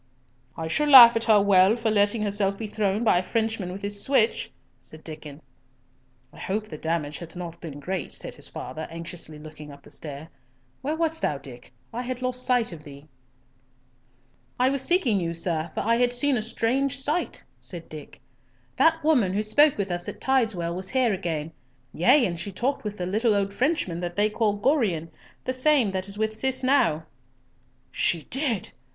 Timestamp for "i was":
14.59-14.81